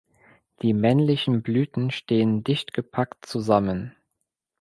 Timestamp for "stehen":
1.91-2.43